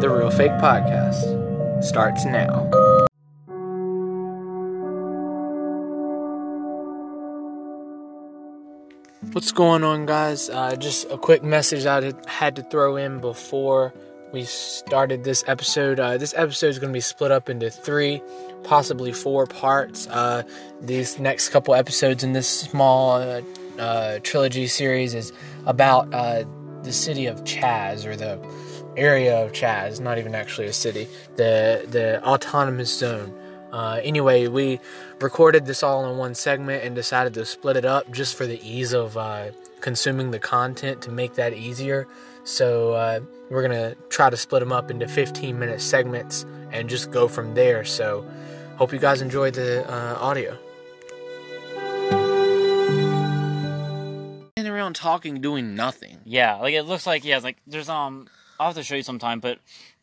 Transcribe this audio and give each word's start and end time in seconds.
The 0.00 0.08
Real 0.08 0.30
Fake 0.30 0.52
Podcast 0.52 1.84
starts 1.84 2.24
now. 2.24 2.89
What's 9.32 9.52
going 9.52 9.84
on, 9.84 10.06
guys? 10.06 10.50
Uh, 10.50 10.74
just 10.74 11.08
a 11.08 11.16
quick 11.16 11.44
message 11.44 11.86
I 11.86 12.12
had 12.26 12.56
to 12.56 12.64
throw 12.64 12.96
in 12.96 13.20
before 13.20 13.94
we 14.32 14.42
started 14.42 15.22
this 15.22 15.44
episode. 15.46 16.00
Uh, 16.00 16.18
this 16.18 16.34
episode 16.36 16.66
is 16.66 16.80
going 16.80 16.92
to 16.92 16.96
be 16.96 17.00
split 17.00 17.30
up 17.30 17.48
into 17.48 17.70
three, 17.70 18.20
possibly 18.64 19.12
four 19.12 19.46
parts. 19.46 20.08
Uh, 20.08 20.42
these 20.80 21.20
next 21.20 21.50
couple 21.50 21.76
episodes 21.76 22.24
in 22.24 22.32
this 22.32 22.48
small 22.48 23.12
uh, 23.12 23.40
uh, 23.78 24.18
trilogy 24.24 24.66
series 24.66 25.14
is 25.14 25.32
about 25.64 26.12
uh, 26.12 26.42
the 26.82 26.92
city 26.92 27.26
of 27.26 27.44
Chaz 27.44 28.06
or 28.06 28.16
the 28.16 28.36
area 28.96 29.44
of 29.44 29.52
Chaz, 29.52 30.00
not 30.00 30.18
even 30.18 30.34
actually 30.34 30.66
a 30.66 30.72
city, 30.72 31.06
the 31.36 31.86
the 31.88 32.20
autonomous 32.24 32.92
zone. 32.92 33.32
Anyway, 33.72 34.48
we 34.48 34.80
recorded 35.20 35.66
this 35.66 35.82
all 35.82 36.10
in 36.10 36.16
one 36.16 36.34
segment 36.34 36.82
and 36.82 36.94
decided 36.94 37.34
to 37.34 37.44
split 37.44 37.76
it 37.76 37.84
up 37.84 38.10
just 38.10 38.36
for 38.36 38.46
the 38.46 38.60
ease 38.66 38.92
of 38.92 39.16
uh, 39.16 39.50
consuming 39.80 40.30
the 40.30 40.38
content 40.38 41.02
to 41.02 41.10
make 41.10 41.34
that 41.34 41.52
easier. 41.52 42.08
So 42.44 42.94
uh, 42.94 43.20
we're 43.50 43.62
gonna 43.62 43.94
try 44.08 44.30
to 44.30 44.36
split 44.36 44.60
them 44.60 44.72
up 44.72 44.90
into 44.90 45.06
15 45.06 45.58
minute 45.58 45.80
segments 45.80 46.46
and 46.72 46.88
just 46.88 47.10
go 47.10 47.28
from 47.28 47.54
there. 47.54 47.84
So 47.84 48.26
hope 48.76 48.92
you 48.92 48.98
guys 48.98 49.20
enjoyed 49.20 49.54
the 49.54 49.88
uh, 49.90 50.16
audio. 50.18 50.58
And 54.56 54.66
around 54.66 54.94
talking, 54.94 55.40
doing 55.40 55.74
nothing. 55.74 56.18
Yeah, 56.24 56.56
like 56.56 56.74
it 56.74 56.84
looks 56.84 57.06
like 57.06 57.24
yeah, 57.24 57.38
like 57.38 57.58
there's 57.66 57.88
um 57.88 58.28
I'll 58.58 58.68
have 58.68 58.76
to 58.76 58.82
show 58.82 58.94
you 58.94 59.02
sometime, 59.02 59.40
but 59.40 59.58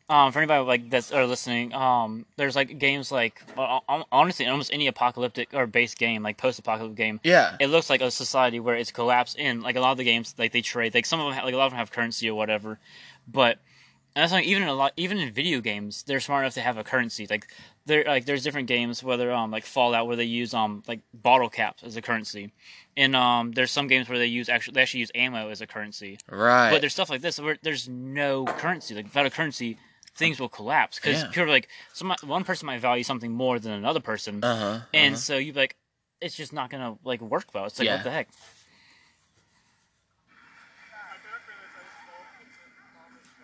um 0.09 0.31
for 0.31 0.39
anybody 0.39 0.63
like 0.63 0.89
that's 0.89 1.11
are 1.11 1.25
listening, 1.25 1.73
um 1.73 2.25
there's 2.37 2.55
like 2.55 2.77
games 2.79 3.11
like 3.11 3.41
well, 3.55 3.83
honestly 4.11 4.45
almost 4.45 4.71
any 4.73 4.87
apocalyptic 4.87 5.53
or 5.53 5.67
base 5.67 5.95
game 5.95 6.23
like 6.23 6.37
post 6.37 6.59
apocalyptic 6.59 6.97
game. 6.97 7.19
Yeah. 7.23 7.57
It 7.59 7.67
looks 7.67 7.89
like 7.89 8.01
a 8.01 8.11
society 8.11 8.59
where 8.59 8.75
it's 8.75 8.91
collapsed 8.91 9.37
in 9.37 9.61
like 9.61 9.75
a 9.75 9.81
lot 9.81 9.91
of 9.91 9.97
the 9.97 10.03
games 10.03 10.33
like 10.37 10.51
they 10.51 10.61
trade 10.61 10.93
like 10.93 11.05
some 11.05 11.19
of 11.19 11.25
them 11.25 11.33
have, 11.33 11.43
like 11.43 11.53
a 11.53 11.57
lot 11.57 11.65
of 11.65 11.71
them 11.71 11.79
have 11.79 11.91
currency 11.91 12.29
or 12.29 12.35
whatever, 12.35 12.79
but 13.27 13.59
and 14.15 14.23
that's 14.23 14.31
like 14.33 14.45
even 14.45 14.63
in 14.63 14.69
a 14.69 14.73
lot 14.73 14.93
even 14.97 15.17
in 15.19 15.31
video 15.31 15.61
games 15.61 16.03
they're 16.03 16.19
smart 16.19 16.43
enough 16.43 16.55
to 16.55 16.61
have 16.61 16.77
a 16.77 16.83
currency 16.83 17.27
like 17.29 17.51
there 17.85 18.03
like 18.05 18.25
there's 18.25 18.43
different 18.43 18.67
games 18.67 19.03
whether 19.03 19.31
um 19.31 19.51
like 19.51 19.65
Fallout 19.65 20.07
where 20.07 20.15
they 20.15 20.23
use 20.23 20.53
um 20.53 20.83
like 20.87 21.01
bottle 21.13 21.49
caps 21.49 21.83
as 21.83 21.95
a 21.97 22.01
currency, 22.01 22.51
and 22.95 23.15
um 23.15 23.51
there's 23.51 23.71
some 23.71 23.87
games 23.87 24.09
where 24.09 24.17
they 24.17 24.25
use 24.25 24.49
actually 24.49 24.73
they 24.73 24.81
actually 24.81 25.01
use 25.01 25.11
ammo 25.15 25.49
as 25.49 25.61
a 25.61 25.67
currency. 25.67 26.17
Right. 26.29 26.71
But 26.71 26.81
there's 26.81 26.93
stuff 26.93 27.09
like 27.09 27.21
this 27.21 27.39
where 27.39 27.57
there's 27.61 27.87
no 27.89 28.45
currency. 28.45 28.95
Like 28.95 29.05
without 29.05 29.25
a 29.25 29.29
currency, 29.29 29.77
things 30.17 30.39
will 30.39 30.49
collapse 30.49 30.97
because 30.99 31.21
Yeah. 31.21 31.27
people 31.27 31.43
are 31.43 31.49
like 31.49 31.69
some 31.93 32.13
one 32.23 32.43
person 32.43 32.65
might 32.65 32.81
value 32.81 33.03
something 33.03 33.31
more 33.31 33.59
than 33.59 33.71
another 33.71 33.99
person, 33.99 34.43
uh 34.43 34.55
huh. 34.57 34.79
and 34.93 35.17
so 35.17 35.37
you 35.37 35.53
like 35.53 35.75
it's 36.19 36.35
just 36.35 36.51
not 36.51 36.69
gonna 36.69 36.97
like 37.03 37.21
work 37.21 37.45
well. 37.53 37.65
It's 37.65 37.79
like 37.79 37.85
Yeah. 37.85 37.95
what 37.95 38.03
the 38.03 38.11
heck. 38.11 38.27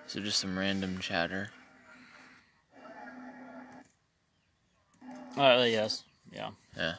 So 0.08 0.20
just 0.20 0.40
some 0.40 0.58
random 0.58 1.00
chatter. 1.00 1.50
Oh 5.38 5.62
Uh, 5.62 5.64
yes, 5.64 6.04
yeah. 6.32 6.52
Yeah. 6.78 6.96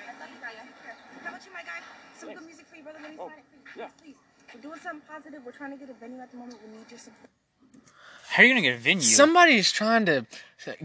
How 0.00 1.28
about 1.28 1.44
you, 1.44 1.52
my 1.52 1.62
guy? 1.62 1.80
Some 2.16 2.32
good 2.32 2.44
music 2.46 2.66
for 2.66 2.76
you, 2.76 2.82
brother. 2.82 2.98
Let 3.02 3.10
me 3.10 3.16
sign 3.16 3.26
it 3.38 3.44
for 3.50 3.56
you. 3.56 3.86
Please, 3.86 3.92
please. 4.02 4.16
We're 4.54 4.60
doing 4.60 4.80
something 4.80 4.99
positive. 5.10 5.40
We're 5.44 5.52
trying 5.52 5.72
to 5.72 5.76
get 5.76 5.90
a 5.90 5.94
venue 5.98 6.20
at 6.20 6.30
the 6.30 6.36
moment. 6.38 6.58
We 6.64 6.76
need 6.78 6.86
your 6.90 6.98
support. 6.98 7.30
How 8.28 8.42
are 8.42 8.46
you 8.46 8.52
gonna 8.54 8.62
get 8.62 8.74
a 8.76 8.78
venue? 8.78 9.02
Somebody's 9.02 9.72
trying 9.72 10.06
to 10.06 10.24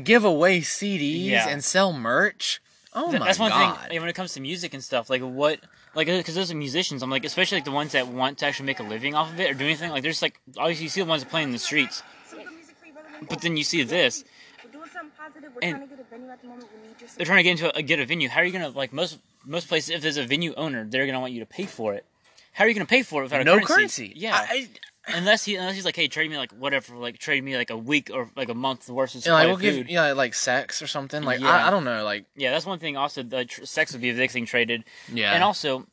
give 0.03 0.23
away 0.25 0.61
CDs 0.61 1.25
Yeah. 1.25 1.47
and 1.47 1.63
sell 1.63 1.93
merch. 1.93 2.61
Oh 2.93 3.09
Th- 3.09 3.19
my 3.19 3.25
That's 3.27 3.39
one 3.39 3.51
god! 3.51 3.77
thing 3.81 3.89
like, 3.91 3.99
when 3.99 4.09
it 4.09 4.13
comes 4.13 4.33
to 4.33 4.41
music 4.41 4.73
and 4.73 4.83
stuff. 4.83 5.09
Like 5.09 5.21
what, 5.21 5.59
like 5.93 6.07
because 6.07 6.33
those 6.33 6.51
are 6.51 6.55
musicians. 6.55 7.03
I'm 7.03 7.09
like, 7.11 7.25
especially 7.25 7.57
like 7.57 7.65
the 7.65 7.71
ones 7.71 7.91
that 7.91 8.07
want 8.07 8.39
to 8.39 8.45
actually 8.47 8.65
make 8.65 8.79
a 8.79 8.83
living 8.83 9.13
off 9.15 9.31
of 9.31 9.39
it 9.39 9.51
or 9.51 9.53
do 9.53 9.65
anything. 9.65 9.91
Like 9.91 10.01
there's 10.01 10.21
like 10.21 10.39
obviously 10.57 10.83
you 10.85 10.89
see 10.89 11.01
the 11.01 11.07
ones 11.07 11.23
playing 11.23 11.49
in 11.49 11.53
the 11.53 11.59
streets, 11.59 12.01
Some 12.27 12.39
good 12.39 12.47
music 12.55 12.75
for 12.79 12.85
you, 12.87 12.93
brother. 12.93 13.09
Let 13.11 13.21
me 13.21 13.27
but 13.29 13.41
then 13.41 13.57
you 13.57 13.63
see 13.63 13.83
this. 13.83 14.23
We're 14.63 14.71
doing 14.71 14.89
something 14.91 15.11
positive. 15.17 15.51
We're 15.53 15.59
And- 15.61 15.75
trying 15.77 15.89
to 15.89 15.95
get 15.95 16.05
a 16.05 16.09
venue 16.09 16.29
at 16.31 16.41
the 16.41 16.47
moment. 16.47 16.69
We 16.73 16.87
need 16.87 16.99
your 17.01 17.09
They're 17.17 17.25
trying 17.27 17.37
to 17.39 17.43
get 17.43 17.51
into 17.51 17.77
a, 17.77 17.81
get 17.83 17.99
a 17.99 18.05
venue. 18.05 18.29
How 18.29 18.39
are 18.41 18.45
you 18.45 18.53
gonna 18.53 18.69
like 18.69 18.91
most 18.91 19.19
most 19.45 19.67
places? 19.67 19.91
If 19.91 20.01
there's 20.01 20.17
a 20.17 20.25
venue 20.25 20.53
owner, 20.55 20.83
they're 20.89 21.05
gonna 21.05 21.19
want 21.19 21.33
you 21.33 21.41
to 21.41 21.45
pay 21.45 21.65
for 21.65 21.93
it. 21.93 22.05
How 22.55 22.63
are 22.65 22.67
you 22.67 22.73
gonna 22.73 22.85
pay 22.85 23.03
for 23.03 23.21
it 23.21 23.25
without 23.25 23.41
a 23.41 23.43
no 23.43 23.53
currency? 23.59 23.73
currency. 24.07 24.13
Yeah, 24.15 24.35
I, 24.49 24.67
unless 25.07 25.43
he 25.45 25.55
unless 25.55 25.75
he's 25.75 25.85
like, 25.85 25.95
hey, 25.95 26.07
trade 26.07 26.29
me 26.31 26.37
like 26.37 26.51
whatever, 26.51 26.95
like 26.95 27.17
trade 27.19 27.43
me 27.43 27.55
like 27.55 27.69
a 27.69 27.77
week 27.77 28.09
or 28.13 28.29
like 28.35 28.49
a 28.49 28.53
month 28.55 28.89
worth 28.89 29.13
of 29.15 29.21
supply 29.23 29.39
like 29.39 29.47
we'll 29.47 29.55
of 29.55 29.61
give 29.61 29.89
yeah 29.89 30.11
like 30.13 30.33
sex 30.33 30.81
or 30.81 30.87
something. 30.87 31.21
Like 31.23 31.39
Yeah. 31.41 31.49
I, 31.49 31.67
I 31.67 31.69
don't 31.69 31.83
know. 31.83 32.03
Like 32.03 32.25
Yeah, 32.35 32.51
that's 32.51 32.65
one 32.65 32.79
thing. 32.79 32.97
Also, 32.97 33.23
the 33.23 33.45
tr- 33.45 33.65
sex 33.65 33.91
would 33.91 34.01
be 34.01 34.09
a 34.09 34.13
big 34.15 34.31
thing 34.31 34.45
traded. 34.45 34.83
yeah. 35.13 35.33
and 35.33 35.43
also 35.43 35.85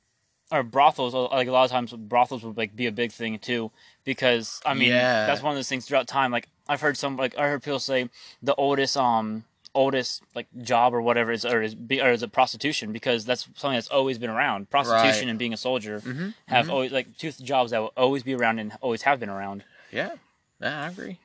or 0.50 0.62
brothels 0.62 1.14
like 1.14 1.48
a 1.48 1.50
lot 1.52 1.64
of 1.64 1.70
times 1.70 1.92
brothels 1.94 2.42
would 2.44 2.56
like 2.58 2.76
be 2.76 2.86
a 2.86 2.92
big 2.92 3.10
thing 3.10 3.38
too 3.38 3.70
because 4.04 4.60
i 4.66 4.74
mean 4.74 4.90
Yeah. 4.90 5.24
that's 5.24 5.40
one 5.42 5.50
of 5.52 5.56
those 5.56 5.66
things 5.68 5.86
throughout 5.86 6.06
time 6.06 6.30
like 6.30 6.46
i've 6.68 6.82
heard 6.82 6.98
some 6.98 7.16
like 7.16 7.38
i 7.38 7.48
heard 7.48 7.62
people 7.62 7.78
say 7.78 8.10
the 8.42 8.54
oldest 8.56 8.94
um 8.98 9.44
oldest 9.74 10.22
like 10.34 10.46
job 10.62 10.92
or 10.94 11.00
whatever 11.00 11.32
is 11.32 11.44
or 11.44 11.62
is 11.62 11.74
be, 11.74 12.00
or 12.02 12.10
is 12.12 12.22
a 12.22 12.28
prostitution 12.28 12.92
because 12.92 13.24
that's 13.24 13.48
something 13.56 13.76
that's 13.76 13.88
always 13.88 14.18
been 14.18 14.28
around 14.30 14.68
prostitution 14.68 15.26
Right. 15.26 15.30
and 15.30 15.38
being 15.38 15.54
a 15.54 15.56
soldier 15.56 16.00
mm-hmm. 16.00 16.28
have 16.46 16.68
always 16.68 16.92
like 16.92 17.16
two 17.16 17.32
jobs 17.32 17.70
that 17.70 17.80
will 17.80 17.92
always 17.96 18.22
be 18.22 18.34
around 18.34 18.58
and 18.58 18.72
always 18.82 19.02
have 19.02 19.18
been 19.18 19.30
around 19.30 19.64
yeah. 19.90 20.12
Yeah, 20.60 20.84
I 20.84 20.88
agree. 20.88 21.18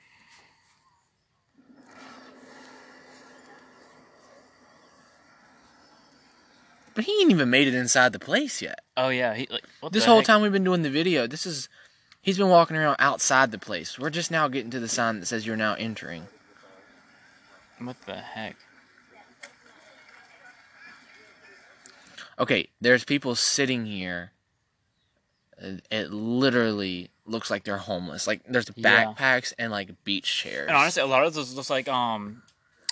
But 6.95 7.05
he 7.05 7.21
ain't 7.21 7.31
even 7.31 7.49
made 7.49 7.67
it 7.67 7.75
inside 7.75 8.11
the 8.13 8.19
place 8.19 8.61
yet. 8.61 8.79
oh 8.95 9.09
yeah 9.09 9.35
he 9.35 9.47
like 9.51 9.63
This 9.91 10.05
whole 10.05 10.17
heck? 10.17 10.25
time 10.25 10.41
we've 10.41 10.51
been 10.51 10.63
doing 10.63 10.81
the 10.81 10.89
video, 10.89 11.27
this 11.27 11.45
is 11.45 11.69
he's 12.21 12.37
been 12.37 12.49
walking 12.49 12.75
around 12.75 12.95
outside 12.99 13.51
the 13.51 13.59
place. 13.59 13.99
We're 13.99 14.09
just 14.09 14.31
now 14.31 14.47
getting 14.47 14.71
to 14.71 14.79
the 14.79 14.87
sign 14.87 15.19
that 15.19 15.27
says 15.27 15.45
you're 15.45 15.55
now 15.55 15.75
entering. 15.75 16.27
What 17.79 17.95
the 18.05 18.15
heck 18.15 18.55
Okay, 22.39 22.69
there's 22.79 23.03
people 23.03 23.33
sitting 23.35 23.85
here. 23.87 24.31
Uh, 25.61 25.77
It 25.89 26.11
literally 26.11 27.09
looks 27.25 27.49
like 27.49 27.63
they're 27.63 27.77
homeless. 27.77 28.27
Like 28.27 28.41
there's 28.47 28.69
Yeah. 28.75 29.05
backpacks 29.17 29.53
and 29.57 29.71
like 29.71 30.03
beach 30.03 30.31
chairs. 30.43 30.67
And 30.67 30.77
honestly, 30.77 31.01
a 31.01 31.07
lot 31.07 31.25
of 31.25 31.33
those 31.33 31.53
looks 31.55 31.71
like 31.71 31.87
um, 31.87 32.43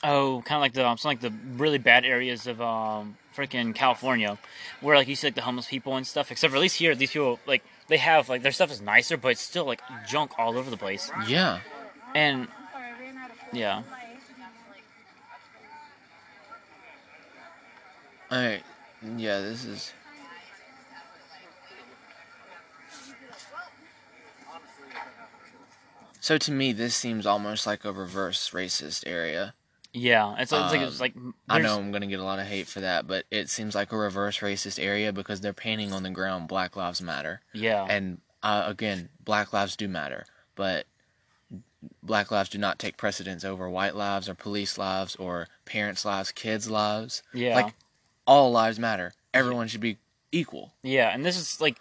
oh, 0.04 0.42
kind 0.46 0.58
of 0.58 0.62
like 0.62 0.74
the 0.74 0.88
um, 0.88 0.98
some 0.98 1.10
like 1.10 1.20
the 1.22 1.32
really 1.58 1.78
bad 1.78 2.06
areas 2.06 2.48
of 2.48 2.60
um, 2.60 3.18
freaking 3.38 3.76
California, 3.76 4.40
where 4.82 4.96
like 4.96 5.08
you 5.08 5.16
see 5.16 5.28
like 5.28 5.36
the 5.36 5.42
homeless 5.44 5.68
people 5.68 5.96
and 5.96 6.08
stuff. 6.08 6.32
Except 6.32 6.50
for 6.50 6.58
at 6.58 6.62
least 6.62 6.78
here, 6.78 6.96
these 6.96 7.12
people 7.12 7.40
like 7.46 7.64
they 7.88 7.98
have 7.98 8.30
like 8.30 8.42
their 8.42 8.52
stuff 8.52 8.72
is 8.72 8.82
nicer, 8.82 9.16
but 9.16 9.28
it's 9.30 9.42
still 9.42 9.66
like 9.66 9.82
junk 10.08 10.32
all 10.40 10.58
over 10.58 10.72
the 10.72 10.78
place. 10.78 11.12
yeah. 11.28 11.60
And 12.16 12.48
yeah, 13.54 13.84
All 18.36 18.42
right. 18.42 18.64
Yeah, 19.18 19.40
this 19.40 19.64
is. 19.64 19.94
So 26.20 26.38
to 26.40 26.52
me, 26.52 26.74
this 26.74 26.96
seems 26.96 27.26
almost 27.26 27.66
like 27.66 27.86
a 27.86 27.94
reverse 27.94 28.50
racist 28.50 29.04
area. 29.08 29.54
yeah, 29.94 30.36
it's, 30.38 30.52
it's 30.52 30.72
like 30.72 30.82
it's 30.82 31.00
Um, 31.00 31.00
like 31.00 31.14
I 31.48 31.60
know 31.60 31.78
I'm 31.80 31.94
gonna 31.94 32.08
get 32.08 32.20
a 32.20 32.26
lot 32.26 32.40
of 32.40 32.48
hate 32.48 32.68
for 32.68 32.82
that, 32.82 33.08
but 33.08 33.24
it 33.32 33.50
seems 33.50 33.74
like 33.74 33.94
a 33.94 33.98
reverse 33.98 34.40
racist 34.40 34.84
area 34.84 35.14
because 35.14 35.40
they're 35.40 35.54
painting 35.54 35.94
on 35.94 36.04
the 36.04 36.10
ground 36.10 36.50
Black 36.50 36.76
Lives 36.76 37.02
Matter, 37.02 37.40
Yeah, 37.54 37.86
and 37.88 38.20
uh, 38.44 38.66
again, 38.68 39.10
Black 39.24 39.54
lives 39.54 39.78
do 39.78 39.88
matter, 39.88 40.26
but 40.56 40.88
Black 42.04 42.32
lives 42.32 42.50
do 42.50 42.58
not 42.58 42.80
take 42.80 42.98
precedence 42.98 43.46
over 43.46 43.70
white 43.70 43.96
lives 43.96 44.28
or 44.28 44.36
police 44.36 44.78
lives 44.78 45.16
or 45.16 45.48
parents' 45.64 46.04
lives, 46.04 46.32
kids' 46.34 46.70
lives. 46.70 47.24
yeah, 47.34 47.56
Like 47.56 47.74
all 48.26 48.52
lives 48.52 48.80
matter. 48.80 49.14
Everyone 49.34 49.68
should 49.68 49.82
be 49.82 49.98
equal. 50.32 50.74
yeah, 50.84 51.10
and 51.14 51.26
this 51.26 51.38
is 51.38 51.62
like. 51.62 51.78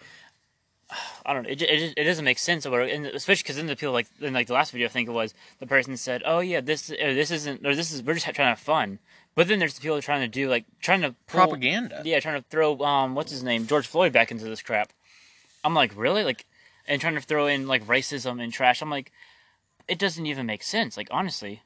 I 1.27 1.33
don't 1.33 1.45
know. 1.45 1.51
It, 1.51 1.63
it, 1.63 1.95
it 1.97 2.05
doesn't 2.05 2.25
make 2.25 2.39
sense, 2.39 2.67
or 2.67 2.71
whatever, 2.71 2.91
and 2.91 3.07
especially 3.07 3.43
because 3.43 3.57
then 3.57 3.67
the 3.67 3.77
people 3.77 3.95
like 3.95 4.07
in 4.21 4.35
like 4.35 4.47
the 4.47 4.53
last 4.53 4.71
video, 4.71 4.87
I 4.87 4.91
think 4.91 5.09
it 5.09 5.13
was 5.13 5.33
the 5.59 5.67
person 5.67 5.97
said, 5.97 6.23
"Oh 6.27 6.41
yeah, 6.41 6.61
this 6.61 6.91
or 6.91 7.15
this 7.15 7.31
isn't 7.31 7.67
or 7.67 7.75
this 7.75 7.91
is 7.91 8.03
we're 8.03 8.15
just 8.15 8.27
trying 8.27 8.35
to 8.35 8.43
have 8.45 8.59
fun." 8.59 8.99
But 9.35 9.49
then 9.49 9.59
there's 9.59 9.75
the 9.75 9.81
people 9.81 10.01
trying 10.01 10.21
to 10.21 10.29
do 10.29 10.49
like 10.49 10.65
trying 10.81 11.01
to 11.01 11.15
pull, 11.27 11.41
Propaganda. 11.41 12.03
Yeah, 12.05 12.21
trying 12.21 12.41
to 12.41 12.49
throw 12.49 12.79
um 12.81 13.15
what's 13.15 13.33
his 13.33 13.43
name 13.43 13.67
George 13.67 13.87
Floyd 13.87 14.13
back 14.13 14.31
into 14.31 14.45
this 14.45 14.63
crap. 14.63 14.93
I'm 15.65 15.75
like 15.75 15.93
really 15.97 16.23
like, 16.23 16.45
and 16.87 17.01
trying 17.01 17.15
to 17.15 17.21
throw 17.21 17.47
in 17.47 17.67
like 17.67 17.85
racism 17.87 18.43
and 18.43 18.53
trash. 18.53 18.83
I'm 18.83 18.91
like, 18.91 19.11
it 19.89 19.99
doesn't 19.99 20.27
even 20.27 20.47
make 20.47 20.63
sense. 20.63 20.97
Like 20.97 21.09
honestly, 21.11 21.63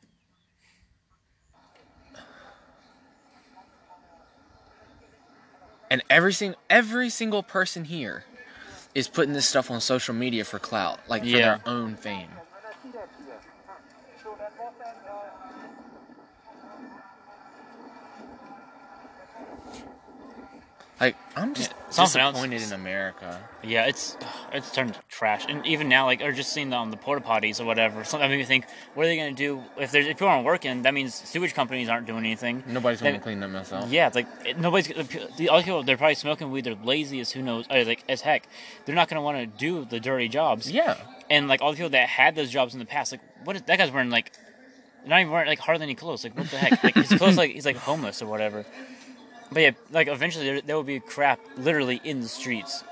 And 5.91 6.03
every 6.11 6.33
single 6.33 6.61
every 6.69 7.09
single 7.11 7.43
person 7.43 7.85
here 7.85 8.25
is 8.95 9.09
putting 9.09 9.33
this 9.33 9.49
stuff 9.49 9.71
on 9.71 9.81
social 9.81 10.15
media 10.15 10.45
for 10.45 10.59
clout, 10.59 11.01
like 11.09 11.23
for 11.23 11.29
Yeah. 11.29 11.57
their 11.57 11.61
own 11.67 11.95
fame. 11.97 12.31
Like 21.01 21.17
I'm 21.37 21.55
just 21.55 21.73
else- 21.97 22.13
disappointed 22.15 22.61
in 22.63 22.73
America. 22.73 23.41
Yeah, 23.63 23.87
it's 23.87 24.17
it's 24.53 24.73
turned 24.73 24.95
to 24.95 25.01
trash, 25.09 25.45
and 25.49 25.65
even 25.65 25.89
now, 25.89 26.07
like, 26.07 26.21
or 26.21 26.33
just 26.33 26.53
seeing 26.53 26.71
the, 26.71 26.77
um, 26.77 26.91
the 26.91 26.97
porta 26.97 27.25
potties 27.25 27.61
or 27.61 27.65
whatever. 27.65 28.03
Something 28.03 28.29
made 28.31 28.39
me 28.39 28.45
think, 28.45 28.65
what 28.95 29.05
are 29.05 29.07
they 29.09 29.17
gonna 29.17 29.33
do 29.33 29.63
if 29.79 29.93
there's 29.93 30.07
if 30.07 30.17
people 30.17 30.27
aren't 30.29 30.45
working? 30.45 30.83
That 30.83 30.95
means 30.95 31.15
sewage 31.15 31.55
companies 31.55 31.89
aren't 31.89 32.07
doing 32.07 32.25
anything. 32.25 32.65
Nobody's 32.67 33.01
gonna 33.01 33.13
Then- 33.13 33.21
clean 33.21 33.41
them 33.41 33.53
themselves. 33.53 33.93
Yeah, 33.93 34.09
it's 34.09 34.17
like 34.17 34.27
it- 34.45 34.59
nobody's 34.59 34.89
the 34.89 35.29
the 35.37 35.49
other 35.51 35.63
people. 35.63 35.83
They're 35.85 35.97
probably 35.97 36.17
smoking 36.17 36.51
weed. 36.51 36.65
They're 36.65 36.75
lazy 36.75 37.21
as 37.21 37.31
who 37.31 37.43
knows, 37.43 37.67
like 37.71 38.03
as 38.09 38.23
heck. 38.23 38.49
They're 38.85 38.95
not 38.97 39.09
gonna 39.09 39.23
want 39.23 39.39
to 39.39 39.47
do 39.47 39.85
the 39.85 40.01
dirty 40.01 40.29
jobs. 40.29 40.69
Yeah. 40.71 40.97
And 41.31 41.47
like 41.47 41.63
all 41.63 41.71
the 41.71 41.77
people 41.77 41.91
that 41.91 42.09
had 42.09 42.35
those 42.35 42.51
jobs 42.51 42.73
in 42.75 42.81
the 42.81 42.87
past, 42.87 43.13
like 43.13 43.21
what 43.45 43.55
is 43.55 43.63
that 43.63 43.79
guy's 43.79 43.93
wearing 43.93 44.11
like, 44.11 44.33
not 45.07 45.21
even 45.21 45.33
wearing 45.33 45.49
like 45.49 45.61
hardly 45.61 45.85
any 45.85 45.95
clothes. 45.95 46.25
Like 46.25 46.37
what 46.37 46.51
the 46.51 46.59
heck? 46.59 46.83
Like 46.83 46.95
his 46.97 47.09
clothes 47.19 47.37
like 47.37 47.53
he's 47.53 47.67
like 47.67 47.77
homeless 47.77 48.21
or 48.21 48.27
whatever. 48.27 48.67
But 49.51 49.63
yeah, 49.63 49.71
like 49.91 50.09
eventually 50.09 50.45
there, 50.45 50.61
there 50.61 50.77
will 50.77 50.83
be 50.83 51.01
crap 51.01 51.41
literally 51.57 52.01
in 52.05 52.21
the 52.21 52.29
streets. 52.29 52.85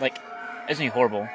Like 0.00 0.18
it's 0.68 0.78
gonna 0.78 0.90
be 0.90 0.94
horrible. 0.94 1.28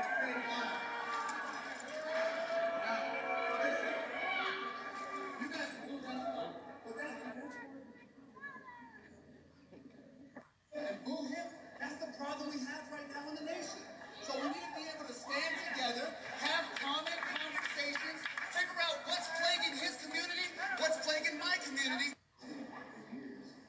Boo 11.06 11.24
him, 11.24 11.46
that's 11.80 11.96
the 11.96 12.12
problem 12.18 12.50
we 12.50 12.60
have 12.60 12.84
right 12.92 13.08
now 13.14 13.30
in 13.30 13.36
the 13.36 13.52
nation. 13.52 13.84
So 14.24 14.34
we 14.36 14.48
need 14.48 14.54
to 14.54 14.74
be 14.76 14.86
able 14.96 15.08
to 15.08 15.14
stand 15.14 15.56
together, 15.74 16.08
have 16.40 16.66
common 16.80 17.14
conversations, 17.24 18.20
figure 18.52 18.80
out 18.84 18.98
what's 19.06 19.28
plaguing 19.40 19.78
his 19.80 19.96
community, 20.04 20.48
what's 20.78 21.06
plaguing 21.06 21.38
my 21.40 21.56
community. 21.64 22.14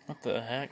What 0.06 0.22
the 0.22 0.40
heck? 0.40 0.70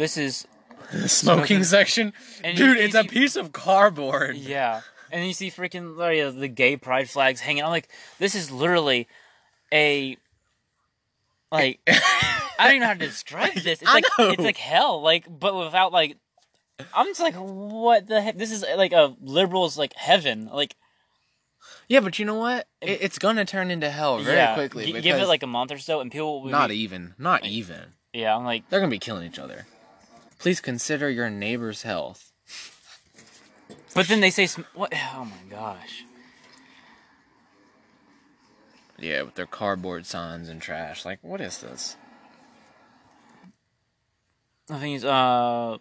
This 0.00 0.16
is 0.16 0.46
the 0.92 1.08
Smoking 1.08 1.62
section, 1.62 2.14
And 2.42 2.56
dude. 2.56 2.78
you- 2.78 2.82
It's 2.84 2.94
you 2.94 3.00
a 3.00 3.04
piece 3.04 3.36
of 3.36 3.52
cardboard. 3.52 4.36
Yeah. 4.36 4.80
And 5.12 5.26
you 5.26 5.32
see 5.34 5.50
freaking 5.50 5.96
like, 5.96 6.38
the 6.40 6.48
gay 6.48 6.76
pride 6.76 7.10
flags 7.10 7.40
hanging. 7.40 7.62
I'm 7.64 7.70
like, 7.70 7.88
this 8.18 8.34
is 8.34 8.50
literally 8.50 9.06
a 9.72 10.16
like 11.52 11.80
I 11.88 12.40
don't 12.58 12.68
even 12.70 12.80
know 12.80 12.86
how 12.86 12.92
to 12.94 12.98
describe 13.00 13.54
this. 13.54 13.82
It's 13.82 13.86
I 13.90 13.94
like 13.94 14.04
know. 14.18 14.30
it's 14.30 14.42
like 14.42 14.56
hell, 14.56 15.02
like 15.02 15.26
but 15.28 15.54
without 15.56 15.92
like 15.92 16.16
I'm 16.94 17.06
just 17.06 17.20
like, 17.20 17.34
what 17.34 18.06
the 18.06 18.20
heck? 18.22 18.38
This 18.38 18.50
is 18.52 18.64
like 18.76 18.92
a 18.92 19.14
liberal's 19.20 19.76
like 19.76 19.92
heaven. 19.94 20.48
Like 20.52 20.76
Yeah, 21.88 22.00
but 22.00 22.18
you 22.18 22.24
know 22.24 22.36
what? 22.36 22.68
It, 22.80 22.98
it's 23.02 23.18
gonna 23.18 23.44
turn 23.44 23.70
into 23.70 23.90
hell 23.90 24.18
very 24.20 24.36
yeah, 24.36 24.54
quickly. 24.54 24.86
because 24.86 25.02
give 25.02 25.18
it 25.18 25.26
like 25.28 25.42
a 25.42 25.46
month 25.48 25.72
or 25.72 25.78
so, 25.78 26.00
and 26.00 26.10
people 26.10 26.40
will 26.40 26.46
be, 26.46 26.52
not 26.52 26.70
even, 26.70 27.14
not 27.18 27.44
even. 27.44 27.94
yeah. 28.12 28.34
I'm 28.36 28.44
like, 28.44 28.68
They're 28.70 28.80
gonna 28.80 28.90
be 28.90 28.98
killing 28.98 29.26
each 29.26 29.38
other. 29.38 29.66
Please 30.40 30.60
consider 30.60 31.10
your 31.10 31.28
neighbor's 31.30 31.82
health. 31.82 32.32
but 33.94 34.08
then 34.08 34.20
they 34.20 34.30
say 34.30 34.48
what? 34.74 34.92
Oh 35.14 35.24
my 35.26 35.50
gosh. 35.50 36.04
Yeah, 38.98 39.22
with 39.22 39.34
their 39.34 39.46
cardboard 39.46 40.04
signs 40.06 40.48
and 40.48 40.60
trash. 40.60 41.04
Like, 41.04 41.18
what 41.22 41.40
is 41.40 41.58
this? 41.58 41.96
I 44.70 44.78
think 44.78 44.96
it's 44.96 45.04
uh, 45.04 45.78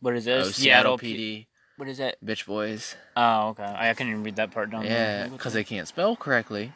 what 0.00 0.14
is 0.16 0.24
this? 0.24 0.48
Oh, 0.48 0.50
Seattle 0.50 0.98
PD, 0.98 1.46
What 1.76 1.88
is 1.88 1.98
that? 1.98 2.16
bitch 2.24 2.46
boys. 2.46 2.96
Oh, 3.16 3.48
okay. 3.50 3.64
I, 3.64 3.92
couldn't 3.94 4.12
even 4.12 4.22
read 4.24 4.36
that 4.36 4.50
part 4.50 4.70
down 4.70 4.84
Yeah, 4.84 5.22
there. 5.22 5.28
because 5.30 5.52
they 5.52 5.64
can't 5.64 5.88
spell 5.88 6.16
correctly. 6.16 6.72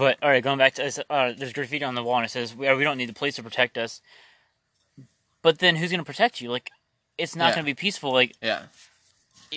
But 0.00 0.16
all 0.22 0.30
right, 0.30 0.42
going 0.42 0.56
back 0.56 0.72
to 0.76 0.82
this, 0.82 0.98
uh, 1.10 1.34
there's 1.36 1.52
graffiti 1.52 1.84
on 1.84 1.94
the 1.94 2.02
wall 2.02 2.16
and 2.16 2.24
it 2.24 2.30
says 2.30 2.56
we, 2.56 2.66
uh, 2.66 2.74
we 2.74 2.84
don't 2.84 2.96
need 2.96 3.10
the 3.10 3.12
police 3.12 3.36
to 3.36 3.42
protect 3.42 3.76
us. 3.76 4.00
But 5.42 5.58
then 5.58 5.76
who's 5.76 5.90
going 5.90 6.00
to 6.00 6.06
protect 6.06 6.40
you? 6.40 6.50
Like, 6.50 6.70
it's 7.18 7.36
not 7.36 7.48
Yeah. 7.50 7.56
going 7.56 7.64
to 7.66 7.70
be 7.70 7.74
peaceful. 7.74 8.10
Like 8.10 8.32
Yeah. 8.40 8.62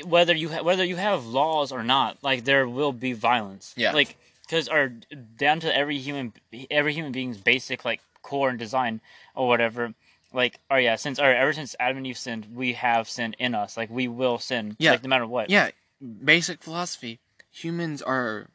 whether 0.03 0.35
you 0.35 0.49
ha- 0.49 0.61
whether 0.61 0.83
you 0.83 0.97
have 0.97 1.25
laws 1.25 1.71
or 1.71 1.81
not, 1.81 2.17
like 2.21 2.43
there 2.43 2.67
will 2.67 2.91
be 2.91 3.13
violence. 3.13 3.73
Yeah. 3.77 3.93
Like 3.93 4.17
because 4.41 4.67
our 4.67 4.89
down 4.89 5.61
to 5.61 5.73
every 5.73 5.97
human 5.97 6.33
every 6.69 6.93
human 6.93 7.13
being's 7.13 7.37
basic 7.37 7.85
like 7.85 8.01
core 8.21 8.49
and 8.49 8.59
design 8.59 8.99
or 9.35 9.47
whatever. 9.47 9.93
Like 10.33 10.59
oh 10.69 10.75
yeah, 10.75 10.97
since 10.97 11.19
or 11.19 11.33
ever 11.33 11.53
since 11.53 11.73
Adam 11.79 11.99
and 11.99 12.07
Eve 12.07 12.17
sinned, 12.17 12.47
we 12.53 12.73
have 12.73 13.07
sin 13.07 13.33
in 13.39 13.55
us. 13.55 13.77
Like 13.77 13.89
we 13.89 14.09
will 14.09 14.39
sin. 14.39 14.75
Yeah. 14.77 14.91
Like 14.91 15.03
no 15.03 15.07
matter 15.07 15.25
what. 15.25 15.49
Yeah, 15.49 15.71
basic 16.01 16.61
philosophy. 16.61 17.19
Humans 17.51 18.01
are 18.01 18.49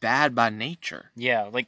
bad 0.00 0.34
by 0.34 0.50
nature. 0.50 1.10
Yeah, 1.16 1.44
like 1.52 1.66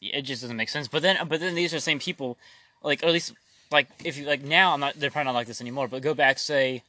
it 0.00 0.22
just 0.22 0.42
doesn't 0.42 0.56
make 0.56 0.68
sense. 0.68 0.88
But 0.88 1.02
then, 1.02 1.18
but 1.28 1.40
then 1.40 1.54
these 1.54 1.72
are 1.72 1.76
the 1.76 1.80
same 1.82 1.98
people, 1.98 2.38
like 2.82 3.02
or 3.02 3.06
at 3.06 3.12
least 3.12 3.34
like 3.70 3.88
if 4.04 4.16
you 4.16 4.26
like 4.26 4.42
now, 4.42 4.72
I'm 4.74 4.80
not. 4.80 4.94
They're 4.98 5.10
probably 5.10 5.26
not 5.26 5.34
like 5.38 5.46
this 5.46 5.60
anymore. 5.60 5.88
But 5.88 6.02
go 6.02 6.14
back, 6.14 6.38
say, 6.38 6.82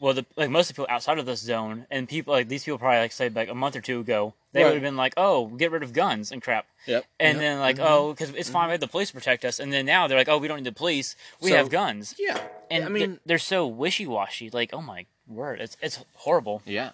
well, 0.00 0.14
the 0.14 0.24
like 0.36 0.50
most 0.50 0.70
of 0.70 0.76
the 0.76 0.82
people 0.82 0.94
outside 0.94 1.18
of 1.18 1.26
this 1.26 1.40
zone 1.40 1.86
and 1.90 2.08
people 2.08 2.32
like 2.32 2.48
these 2.48 2.64
people 2.64 2.78
probably 2.78 2.98
like 3.00 3.12
say 3.12 3.28
like 3.28 3.48
a 3.48 3.54
month 3.54 3.74
or 3.76 3.80
two 3.80 4.00
ago, 4.00 4.34
they 4.52 4.62
Right. 4.62 4.68
would 4.68 4.74
have 4.74 4.82
been 4.82 4.96
like, 4.96 5.14
oh, 5.16 5.46
get 5.48 5.70
rid 5.70 5.82
of 5.82 5.92
guns 5.92 6.30
and 6.32 6.40
crap. 6.40 6.66
Yep. 6.86 7.04
And 7.20 7.38
then 7.40 7.58
like, 7.58 7.76
mm-hmm. 7.76 7.86
oh, 7.86 8.10
because 8.12 8.30
it's 8.30 8.48
fine, 8.48 8.68
we 8.68 8.72
have 8.72 8.80
the 8.80 8.86
police 8.88 9.10
protect 9.10 9.44
us. 9.44 9.58
And 9.58 9.72
then 9.72 9.84
now 9.84 10.06
they're 10.06 10.16
like, 10.16 10.28
oh, 10.28 10.38
we 10.38 10.48
don't 10.48 10.58
need 10.58 10.64
the 10.66 10.72
police, 10.72 11.16
we 11.40 11.50
So- 11.50 11.56
have 11.56 11.70
guns. 11.70 12.14
Yeah. 12.18 12.40
And 12.70 12.84
I 12.84 12.88
mean, 12.88 13.00
mean, 13.10 13.20
they're 13.26 13.38
so 13.38 13.66
wishy 13.66 14.06
washy. 14.06 14.48
Like, 14.50 14.70
oh 14.72 14.80
my 14.82 15.06
word, 15.26 15.60
it's 15.60 15.76
it's 15.82 16.04
horrible. 16.16 16.62
yeah. 16.64 16.90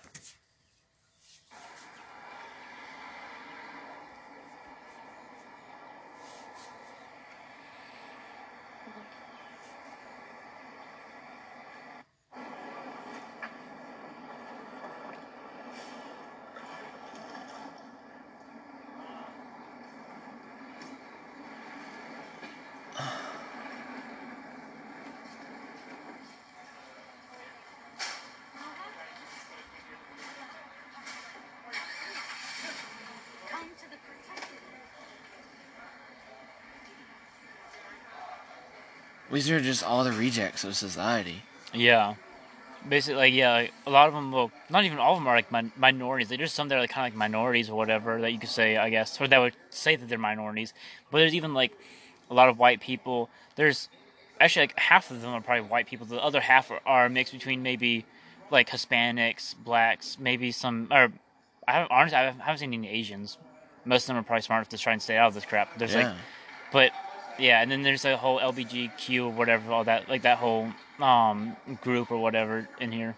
These 39.34 39.50
are 39.50 39.60
just 39.60 39.82
all 39.82 40.04
the 40.04 40.12
rejects 40.12 40.64
of 40.64 40.76
society. 40.76 41.42
Yeah. 41.72 42.14
Basically, 42.88 43.16
like, 43.16 43.34
yeah, 43.34 43.52
like, 43.52 43.72
a 43.86 43.90
lot 43.90 44.08
of 44.08 44.14
them, 44.14 44.30
well, 44.30 44.50
not 44.70 44.84
even 44.84 44.98
all 44.98 45.14
of 45.14 45.18
them 45.18 45.26
are 45.26 45.34
like 45.34 45.50
min- 45.50 45.72
minorities. 45.76 46.28
They're 46.28 46.38
just 46.38 46.54
some 46.54 46.68
that 46.68 46.76
are 46.76 46.80
like, 46.80 46.90
kind 46.90 47.06
of 47.06 47.14
like 47.14 47.18
minorities 47.18 47.70
or 47.70 47.76
whatever 47.76 48.20
that 48.20 48.30
you 48.32 48.38
could 48.38 48.50
say, 48.50 48.76
I 48.76 48.90
guess, 48.90 49.20
or 49.20 49.26
that 49.26 49.38
would 49.38 49.54
say 49.70 49.96
that 49.96 50.08
they're 50.08 50.18
minorities. 50.18 50.72
But 51.10 51.18
there's 51.18 51.34
even 51.34 51.54
like 51.54 51.72
a 52.30 52.34
lot 52.34 52.48
of 52.48 52.58
white 52.58 52.80
people. 52.80 53.30
There's 53.56 53.88
actually 54.40 54.64
like 54.68 54.78
half 54.78 55.10
of 55.10 55.22
them 55.22 55.32
are 55.32 55.40
probably 55.40 55.68
white 55.68 55.86
people. 55.86 56.06
The 56.06 56.22
other 56.22 56.40
half 56.40 56.70
are, 56.70 56.80
are 56.86 57.08
mixed 57.08 57.32
between 57.32 57.62
maybe 57.62 58.04
like 58.50 58.68
Hispanics, 58.68 59.54
blacks, 59.56 60.18
maybe 60.20 60.52
some, 60.52 60.88
or 60.90 61.10
I 61.66 61.72
haven't, 61.72 61.90
honestly, 61.90 62.18
I 62.18 62.30
haven't 62.30 62.58
seen 62.58 62.74
any 62.74 62.88
Asians. 62.88 63.38
Most 63.86 64.04
of 64.04 64.08
them 64.08 64.18
are 64.18 64.22
probably 64.22 64.42
smart 64.42 64.58
enough 64.60 64.68
to 64.68 64.78
try 64.78 64.92
and 64.92 65.00
stay 65.02 65.16
out 65.16 65.28
of 65.28 65.34
this 65.34 65.44
crap. 65.46 65.76
There's 65.78 65.94
like 65.94 66.04
Yeah. 66.04 66.14
but 66.70 66.90
yeah, 67.38 67.60
and 67.60 67.70
then 67.70 67.82
there's 67.82 68.04
a 68.04 68.16
whole 68.16 68.38
LBGQ 68.38 69.24
or 69.24 69.30
whatever, 69.30 69.72
all 69.72 69.84
that, 69.84 70.08
like 70.08 70.22
that 70.22 70.38
whole 70.38 70.72
um, 71.00 71.56
group 71.80 72.10
or 72.10 72.18
whatever 72.18 72.68
in 72.80 72.92
here. 72.92 73.16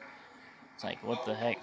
It's 0.75 0.85
like, 0.85 1.03
what 1.05 1.25
the 1.27 1.35
heck? 1.35 1.59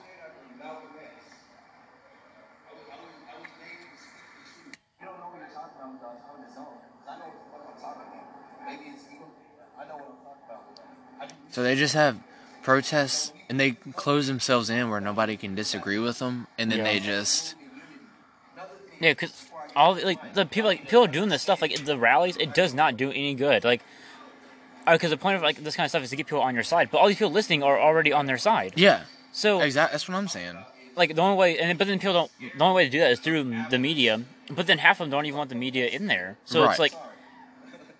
So 11.52 11.62
they 11.62 11.76
just 11.76 11.94
have 11.94 12.18
protests 12.64 13.32
and 13.48 13.60
they 13.60 13.72
close 13.96 14.26
themselves 14.26 14.72
in 14.72 14.90
where 14.90 15.00
nobody 15.00 15.38
can 15.38 15.54
disagree 15.54 16.00
with 16.00 16.18
them, 16.18 16.48
and 16.58 16.72
then 16.72 16.80
yeah. 16.80 16.86
they 16.86 17.00
just 17.00 17.54
yeah, 19.00 19.14
cause 19.14 19.52
all 19.76 19.96
like 19.96 20.34
the 20.34 20.46
people 20.46 20.70
like 20.70 20.84
people 20.84 21.08
doing 21.08 21.30
this 21.30 21.42
stuff 21.42 21.62
like 21.62 21.84
the 21.86 21.98
rallies, 21.98 22.38
it 22.38 22.54
does 22.54 22.74
not 22.74 22.98
do 22.98 23.10
any 23.10 23.34
good. 23.36 23.64
Like, 23.64 23.82
uh, 24.86 24.94
because 24.94 25.10
the 25.10 25.18
point 25.18 25.36
of 25.38 25.42
like 25.42 25.58
this 25.58 25.76
kind 25.76 25.86
of 25.86 25.92
stuff 25.92 26.04
is 26.04 26.10
to 26.12 26.16
get 26.16 26.28
people 26.28 26.42
on 26.42 26.54
your 26.54 26.64
side, 26.64 26.90
but 26.92 27.00
all 27.00 27.08
these 27.08 27.18
people 27.18 27.32
listening 27.32 27.64
are 27.64 27.80
already 27.80 28.12
on 28.14 28.26
their 28.26 28.38
side. 28.38 28.74
yeah, 28.76 29.04
So 29.32 29.62
exactly. 29.62 29.94
That's 29.94 30.08
what 30.08 30.16
I'm 30.16 30.28
saying. 30.28 30.58
like 30.96 31.16
the 31.16 31.22
only 31.22 31.38
way, 31.38 31.58
and 31.58 31.78
but 31.78 31.88
then 31.88 32.00
people 32.00 32.14
don't. 32.14 32.32
The 32.58 32.64
only 32.64 32.76
way 32.76 32.86
to 32.86 32.90
do 32.92 33.00
that 33.00 33.12
is 33.12 33.20
through 33.20 33.44
the 33.70 33.80
media. 33.80 34.22
But 34.52 34.68
then 34.68 34.78
half 34.80 35.00
of 35.00 35.06
them 35.06 35.12
don't 35.12 35.26
even 35.26 35.38
want 35.38 35.50
the 35.50 35.56
media 35.56 35.88
in 35.88 36.08
there. 36.08 36.38
So 36.46 36.70
it's 36.70 36.80
like 36.80 36.94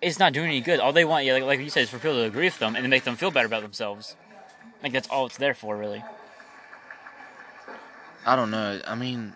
it's 0.02 0.18
not 0.18 0.32
doing 0.34 0.48
any 0.48 0.60
good. 0.60 0.78
All 0.78 0.92
they 0.92 1.06
want, 1.06 1.24
yeah, 1.24 1.32
like, 1.32 1.44
like 1.44 1.60
you 1.60 1.70
said, 1.70 1.84
is 1.84 1.88
for 1.90 1.96
people 1.98 2.16
to 2.16 2.24
agree 2.24 2.44
with 2.44 2.58
them 2.58 2.76
and 2.76 2.84
to 2.84 2.88
make 2.88 3.04
them 3.04 3.16
feel 3.16 3.30
better 3.30 3.46
about 3.46 3.62
themselves. 3.62 4.14
Like 4.82 4.92
that's 4.92 5.08
all 5.08 5.24
it's 5.24 5.38
there 5.38 5.54
for, 5.54 5.76
really. 5.78 6.04
I 8.26 8.36
don't 8.36 8.50
know. 8.50 8.80
I 8.86 8.94
mean, 8.94 9.34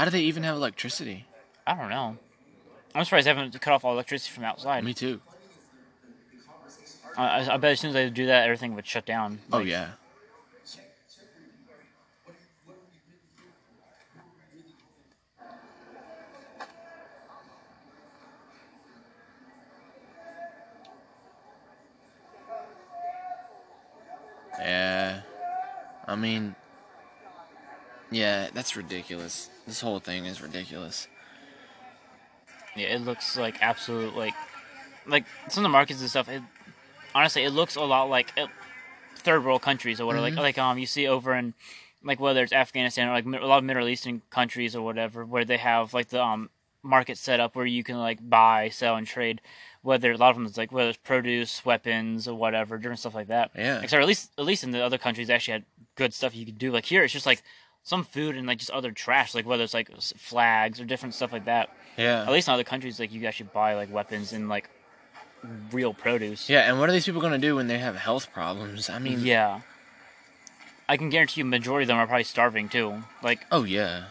how 0.00 0.06
do 0.06 0.10
they 0.10 0.22
even 0.22 0.44
have 0.44 0.56
electricity? 0.56 1.26
I 1.66 1.74
don't 1.74 1.90
know. 1.90 2.16
I'm 2.94 3.04
surprised 3.04 3.26
they 3.26 3.34
haven't 3.34 3.60
cut 3.60 3.74
off 3.74 3.84
all 3.84 3.92
electricity 3.92 4.32
from 4.32 4.44
outside. 4.44 4.82
Me 4.82 4.94
too. 4.94 5.20
I, 7.18 7.52
I- 7.52 7.56
bet 7.58 7.72
as 7.72 7.80
soon 7.80 7.88
as 7.88 7.94
they 7.94 8.08
do 8.08 8.24
that, 8.24 8.44
everything 8.44 8.74
would 8.76 8.86
shut 8.86 9.04
down. 9.04 9.40
Oh 9.52 9.58
Like, 9.58 9.66
yeah. 9.66 9.90
Yeah. 24.58 25.20
I 26.08 26.16
mean, 26.16 26.56
yeah, 28.10 28.48
that's 28.52 28.76
ridiculous. 28.76 29.50
This 29.66 29.80
whole 29.80 30.00
thing 30.00 30.26
is 30.26 30.42
ridiculous. 30.42 31.08
Yeah, 32.76 32.88
it 32.88 33.02
looks 33.02 33.36
like 33.36 33.62
absolute 33.62 34.16
like 34.16 34.34
like 35.06 35.24
some 35.48 35.62
of 35.64 35.68
the 35.68 35.72
markets 35.72 36.00
and 36.00 36.10
stuff. 36.10 36.28
It, 36.28 36.42
honestly, 37.14 37.44
it 37.44 37.50
looks 37.50 37.76
a 37.76 37.82
lot 37.82 38.08
like 38.08 38.32
uh, 38.38 38.46
third 39.16 39.44
world 39.44 39.62
countries 39.62 40.00
or 40.00 40.06
whatever. 40.06 40.22
Like 40.22 40.36
like 40.36 40.58
um 40.58 40.78
you 40.78 40.86
see 40.86 41.06
over 41.06 41.34
in 41.34 41.54
like 42.02 42.20
whether 42.20 42.42
it's 42.42 42.52
Afghanistan 42.52 43.08
or 43.08 43.12
like 43.12 43.26
a 43.26 43.46
lot 43.46 43.58
of 43.58 43.64
Middle 43.64 43.88
Eastern 43.88 44.22
countries 44.30 44.74
or 44.74 44.82
whatever, 44.82 45.24
where 45.24 45.44
they 45.44 45.58
have 45.58 45.94
like 45.94 46.08
the 46.08 46.22
um 46.22 46.50
market 46.82 47.18
set 47.18 47.40
up 47.40 47.54
where 47.54 47.66
you 47.66 47.84
can 47.84 47.98
like 47.98 48.18
buy, 48.28 48.68
sell, 48.70 48.96
and 48.96 49.06
trade. 49.06 49.40
Whether 49.82 50.12
a 50.12 50.16
lot 50.16 50.30
of 50.30 50.36
them 50.36 50.46
is 50.46 50.58
like 50.58 50.72
whether 50.72 50.90
it's 50.90 50.98
produce, 50.98 51.64
weapons, 51.64 52.28
or 52.28 52.34
whatever, 52.34 52.76
different 52.76 53.00
stuff 53.00 53.14
like 53.14 53.28
that. 53.28 53.50
Yeah. 53.56 53.80
Except 53.80 54.02
at 54.02 54.06
least 54.08 54.30
at 54.38 54.44
least 54.44 54.64
in 54.64 54.70
the 54.70 54.84
other 54.84 54.98
countries, 54.98 55.28
they 55.28 55.34
actually 55.34 55.52
had 55.52 55.64
good 55.94 56.14
stuff 56.14 56.34
you 56.34 56.44
could 56.44 56.58
do. 56.58 56.70
Like 56.70 56.84
here, 56.84 57.02
it's 57.02 57.12
just 57.12 57.26
like 57.26 57.42
some 57.82 58.04
food 58.04 58.36
and 58.36 58.46
like 58.46 58.58
just 58.58 58.70
other 58.70 58.92
trash, 58.92 59.34
like 59.34 59.46
whether 59.46 59.62
it's 59.64 59.74
like 59.74 59.90
flags 60.00 60.80
or 60.80 60.84
different 60.84 61.14
stuff 61.14 61.32
like 61.32 61.46
that. 61.46 61.70
Yeah. 61.96 62.22
At 62.22 62.30
least 62.32 62.48
in 62.48 62.54
other 62.54 62.64
countries, 62.64 63.00
like 63.00 63.12
you 63.12 63.26
actually 63.26 63.50
buy 63.52 63.74
like 63.74 63.92
weapons 63.92 64.32
and 64.32 64.48
like 64.48 64.68
real 65.72 65.94
produce. 65.94 66.48
Yeah, 66.48 66.68
and 66.68 66.78
what 66.78 66.88
are 66.88 66.92
these 66.92 67.06
people 67.06 67.20
gonna 67.20 67.38
do 67.38 67.56
when 67.56 67.66
they 67.66 67.78
have 67.78 67.96
health 67.96 68.32
problems? 68.32 68.88
I 68.90 68.98
mean, 68.98 69.20
Yeah. 69.20 69.60
I 70.88 70.96
can 70.96 71.08
guarantee 71.08 71.40
you, 71.40 71.44
majority 71.44 71.84
of 71.84 71.88
them 71.88 71.98
are 71.98 72.06
probably 72.06 72.24
starving 72.24 72.68
too. 72.68 73.04
Like, 73.22 73.46
oh 73.52 73.62
yeah, 73.62 74.06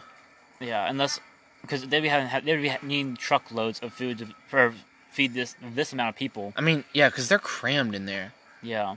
yeah, 0.60 0.88
unless 0.88 1.20
because 1.60 1.86
they'd 1.86 2.00
be 2.00 2.08
having 2.08 2.44
they'd 2.46 2.56
be 2.62 2.74
needing 2.82 3.16
truckloads 3.16 3.80
of 3.80 3.92
food 3.92 4.16
to, 4.18 4.28
for 4.48 4.72
feed 5.10 5.34
this 5.34 5.54
this 5.74 5.92
amount 5.92 6.08
of 6.08 6.16
people. 6.16 6.54
I 6.56 6.62
mean, 6.62 6.84
yeah, 6.94 7.10
because 7.10 7.28
they're 7.28 7.38
crammed 7.38 7.94
in 7.94 8.06
there. 8.06 8.32
Yeah. 8.62 8.96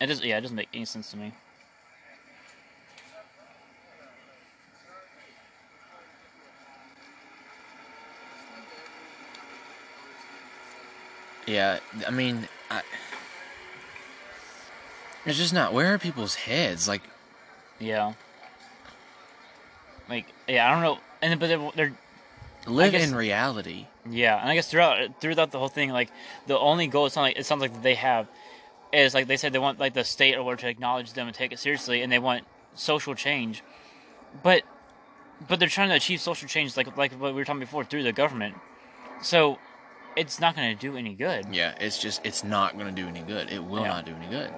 It 0.00 0.06
does. 0.06 0.22
Yeah, 0.22 0.36
it 0.38 0.42
doesn't 0.42 0.56
make 0.56 0.68
any 0.74 0.84
sense 0.84 1.10
to 1.12 1.16
me. 1.16 1.32
Yeah, 11.54 11.78
I 12.06 12.10
mean, 12.10 12.48
I, 12.68 12.82
it's 15.24 15.38
just 15.38 15.54
not. 15.54 15.72
Where 15.72 15.94
are 15.94 15.98
people's 15.98 16.34
heads? 16.34 16.88
Like, 16.88 17.02
Yeah. 17.78 18.14
Like, 20.08 20.26
yeah, 20.48 20.68
I 20.68 20.72
don't 20.74 20.82
know, 20.82 20.98
and 21.22 21.30
then- 21.30 21.38
but 21.38 21.46
they're, 21.48 21.70
they're 21.76 21.94
live 22.66 22.92
guess- 22.92 23.08
in 23.08 23.14
reality. 23.14 23.86
Yeah, 24.10 24.38
and 24.38 24.50
I 24.50 24.54
guess 24.54 24.68
throughout 24.70 25.18
throughout 25.20 25.50
the 25.50 25.58
whole 25.58 25.68
thing, 25.68 25.88
like 25.90 26.10
the 26.46 26.58
only 26.58 26.88
goal 26.88 27.06
it 27.06 27.10
sounds 27.12 27.22
like 27.28 27.38
it 27.38 27.46
sounds 27.46 27.62
like 27.62 27.82
they 27.82 27.94
have 27.94 28.26
is 28.92 29.14
like 29.14 29.28
they 29.28 29.38
said 29.38 29.54
they 29.54 29.58
want 29.58 29.78
like 29.80 29.94
the 29.94 30.04
state 30.04 30.34
or 30.34 30.42
whatever 30.42 30.60
to 30.62 30.68
acknowledge 30.68 31.14
them 31.14 31.26
and 31.26 31.34
take 31.34 31.52
it 31.52 31.58
seriously, 31.58 32.02
and 32.02 32.12
they 32.12 32.18
want 32.18 32.44
social 32.74 33.14
change, 33.14 33.62
but 34.42 34.62
but 35.48 35.58
they're 35.58 35.70
trying 35.70 35.88
to 35.88 35.94
achieve 35.94 36.20
social 36.20 36.46
change 36.46 36.76
like 36.76 36.94
like 36.98 37.12
what 37.12 37.32
we 37.32 37.40
were 37.40 37.46
talking 37.46 37.60
before 37.60 37.82
through 37.82 38.02
the 38.02 38.12
government, 38.12 38.56
so 39.22 39.58
it's 40.16 40.40
not 40.40 40.56
going 40.56 40.76
to 40.76 40.80
do 40.80 40.96
any 40.96 41.14
good. 41.14 41.46
Yeah, 41.52 41.74
it's 41.80 41.98
just 41.98 42.24
it's 42.24 42.44
not 42.44 42.76
gonna 42.78 42.92
do 42.92 43.06
any 43.06 43.20
good. 43.20 43.50
It 43.50 43.64
will 43.64 43.82
Yeah. 43.82 43.88
not 43.88 44.06
do 44.06 44.14
any 44.14 44.26
good. 44.28 44.52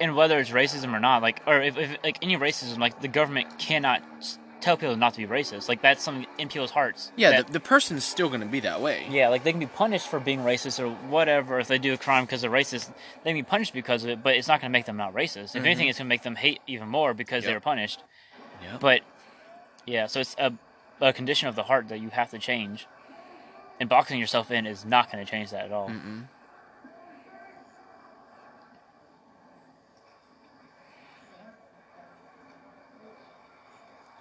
And 0.00 0.16
whether 0.16 0.38
it's 0.38 0.50
racism 0.50 0.92
or 0.92 1.00
not, 1.00 1.22
like 1.22 1.42
or 1.46 1.60
if, 1.62 1.76
if 1.76 1.96
like 2.02 2.18
any 2.22 2.36
racism, 2.36 2.78
like 2.78 3.00
the 3.00 3.08
government 3.08 3.58
cannot 3.58 4.02
tell 4.60 4.76
people 4.76 4.96
not 4.96 5.12
to 5.14 5.18
be 5.20 5.26
racist. 5.26 5.68
Like 5.68 5.82
that's 5.82 6.02
something 6.02 6.26
in 6.38 6.48
people's 6.48 6.70
hearts. 6.70 7.12
Yeah, 7.16 7.30
that- 7.30 7.46
the, 7.48 7.54
the 7.54 7.60
person's 7.60 8.04
still 8.04 8.28
gonna 8.28 8.46
be 8.46 8.60
that 8.60 8.80
way. 8.80 9.06
Yeah, 9.10 9.28
like 9.28 9.44
they 9.44 9.52
can 9.52 9.60
be 9.60 9.66
punished 9.66 10.08
for 10.08 10.18
being 10.18 10.40
racist 10.40 10.80
or 10.80 10.90
whatever. 10.90 11.60
If 11.60 11.68
they 11.68 11.78
do 11.78 11.92
a 11.92 11.98
crime 11.98 12.24
because 12.24 12.40
they're 12.40 12.50
racist, 12.50 12.90
they 13.22 13.30
can 13.30 13.38
be 13.38 13.42
punished 13.42 13.72
because 13.72 14.04
of 14.04 14.10
it. 14.10 14.22
But 14.22 14.36
it's 14.36 14.48
not 14.48 14.60
going 14.60 14.70
to 14.70 14.72
make 14.72 14.86
them 14.86 14.96
not 14.96 15.14
racist. 15.14 15.36
If 15.44 15.50
mm-hmm. 15.52 15.66
anything, 15.66 15.88
it's 15.88 15.98
going 15.98 16.06
to 16.06 16.08
make 16.08 16.22
them 16.22 16.34
hate 16.36 16.60
even 16.66 16.88
more 16.88 17.14
because 17.14 17.44
they 17.44 17.50
Yep. 17.50 17.56
were 17.56 17.64
punished. 17.64 18.02
Yep. 18.62 18.80
But 18.80 19.02
yeah, 19.86 20.06
so 20.06 20.20
it's 20.20 20.34
a, 20.38 20.52
a 21.00 21.12
condition 21.12 21.48
of 21.48 21.54
the 21.54 21.64
heart 21.64 21.88
that 21.88 22.00
you 22.00 22.08
have 22.10 22.30
to 22.30 22.38
change. 22.38 22.86
And 23.80 23.88
boxing 23.88 24.20
yourself 24.20 24.50
in 24.50 24.66
is 24.66 24.84
not 24.84 25.10
going 25.10 25.24
to 25.24 25.30
change 25.30 25.50
that 25.50 25.64
at 25.66 25.72
all. 25.72 25.88
Mm-mm. 25.88 26.24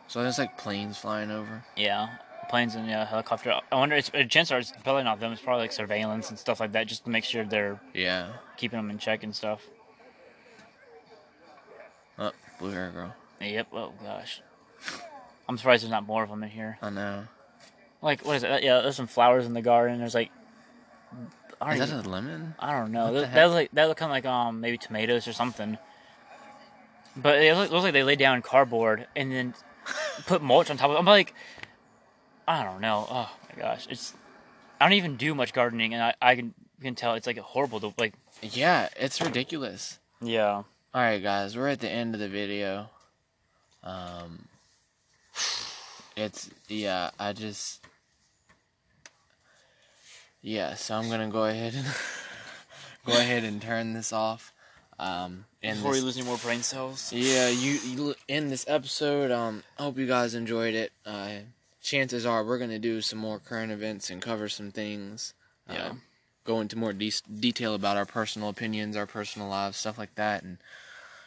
So 0.08 0.22
there's 0.22 0.38
like 0.38 0.58
planes 0.58 0.98
flying 0.98 1.32
over. 1.32 1.64
Yeah, 1.76 2.10
planes 2.50 2.76
and 2.76 2.88
yeah, 2.88 3.06
helicopter. 3.06 3.60
I 3.72 3.76
wonder. 3.76 3.96
It's 3.96 4.10
uh, 4.14 4.20
a 4.20 4.26
chance 4.26 4.52
are 4.52 4.60
it's 4.60 4.74
probably 4.84 5.04
not 5.04 5.20
them. 5.20 5.32
It's 5.32 5.42
probably 5.42 5.64
like 5.64 5.72
surveillance 5.72 6.30
and 6.30 6.38
stuff 6.38 6.60
like 6.60 6.74
that, 6.74 6.88
just 6.88 7.06
to 7.06 7.10
make 7.10 7.24
sure 7.24 7.44
they're 7.44 7.80
Yeah. 7.94 8.34
keeping 8.58 8.78
them 8.78 8.90
in 8.90 8.98
check 9.00 9.24
and 9.24 9.36
stuff. 9.36 9.62
Oh, 12.20 12.32
blue 12.60 12.72
hair 12.72 12.92
girl. 12.92 13.16
Yep. 13.42 13.68
Oh 13.74 13.94
gosh, 14.04 14.42
I'm 15.50 15.58
surprised 15.58 15.84
there's 15.84 15.92
not 15.92 16.06
more 16.06 16.24
of 16.24 16.30
them 16.30 16.44
in 16.44 16.50
here. 16.50 16.78
I 16.82 16.90
know. 16.90 17.24
Like 18.04 18.24
what 18.26 18.36
is 18.36 18.44
it? 18.44 18.64
Yeah, 18.64 18.82
there's 18.82 18.96
some 18.98 19.08
flowers 19.08 19.46
in 19.46 19.54
the 19.54 19.62
garden. 19.62 19.98
There's 20.00 20.14
like, 20.14 20.30
I 21.62 21.74
Is 21.74 21.80
that 21.80 21.90
even- 21.90 22.06
a 22.06 22.10
lemon? 22.10 22.56
I 22.60 22.74
don't 22.78 22.92
know. 22.92 23.14
That, 23.14 23.34
that 23.34 23.46
look 23.46 23.54
like 23.56 23.72
that 23.74 23.86
look 23.88 23.98
kind 23.98 24.12
of 24.12 24.14
like 24.14 24.26
um 24.26 24.60
maybe 24.62 24.78
tomatoes 24.78 25.28
or 25.28 25.34
something. 25.34 25.78
But 27.16 27.40
it 27.42 27.56
looks 27.56 27.72
like 27.72 27.94
they 27.94 28.04
laid 28.04 28.20
down 28.20 28.42
cardboard 28.42 29.08
and 29.16 29.32
then 29.32 29.54
put 30.26 30.42
mulch 30.42 30.70
on 30.70 30.78
top 30.78 30.90
of 30.90 30.96
it. 30.96 31.00
I'm 31.00 31.06
like, 31.06 31.34
I 32.48 32.64
don't 32.64 32.82
know. 32.82 33.08
Oh 33.10 33.32
my 33.56 33.62
gosh, 33.62 33.88
it's 33.90 34.14
I 34.82 34.86
don't 34.86 34.94
even 34.94 35.16
do 35.16 35.34
much 35.34 35.54
gardening, 35.54 35.94
and 35.94 36.04
I, 36.04 36.14
I 36.22 36.36
can 36.36 36.54
can 36.82 36.96
tell 36.96 37.14
it's 37.14 37.28
like 37.28 37.38
a 37.38 37.42
horrible 37.42 37.80
to 37.80 37.94
like. 37.98 38.14
Yeah, 38.42 38.90
it's 39.00 39.22
ridiculous. 39.22 40.00
Yeah. 40.22 40.64
All 40.96 41.02
right, 41.02 41.24
guys, 41.24 41.56
we're 41.56 41.70
at 41.70 41.80
the 41.80 41.90
end 41.90 42.14
of 42.14 42.20
the 42.20 42.28
video. 42.28 42.90
Um, 43.84 44.48
it's 46.18 46.50
yeah, 46.68 47.12
I 47.20 47.34
just 47.34 47.86
yeah, 50.44 50.76
so 50.76 50.96
I'm 50.96 51.10
gonna 51.10 51.30
go 51.30 51.46
ahead 51.46 51.74
and 51.74 51.86
go 53.06 53.14
ahead 53.14 53.44
and 53.44 53.60
turn 53.62 53.94
this 53.94 54.14
off. 54.14 54.54
Um, 55.00 55.46
and 55.64 55.78
Before 55.78 55.92
this- 55.94 56.02
you 56.02 56.06
lose 56.06 56.18
any 56.18 56.26
more 56.28 56.38
brain 56.38 56.62
cells. 56.62 57.12
yeah, 57.12 57.50
you, 57.50 57.72
you 57.86 58.16
in 58.28 58.50
this 58.50 58.66
episode. 58.68 59.32
Um, 59.32 59.64
I 59.80 59.84
hope 59.84 59.98
you 59.98 60.06
guys 60.06 60.36
enjoyed 60.36 60.76
it. 60.76 60.92
Uh, 61.06 61.30
chances 61.82 62.26
are 62.26 62.44
we're 62.44 62.60
gonna 62.60 62.78
do 62.80 63.02
some 63.02 63.18
more 63.20 63.40
current 63.40 63.72
events 63.72 64.10
and 64.12 64.22
cover 64.22 64.48
some 64.50 64.72
things. 64.72 65.34
Uh, 65.68 65.74
Yeah. 65.74 65.94
go 66.46 66.60
into 66.62 66.78
more 66.78 66.94
de- 66.94 67.12
detail 67.40 67.74
about 67.74 67.98
our 67.98 68.06
personal 68.06 68.50
opinions, 68.50 68.96
our 68.96 69.08
personal 69.08 69.48
lives, 69.48 69.78
stuff 69.78 69.98
like 69.98 70.14
that, 70.16 70.44
and 70.44 70.58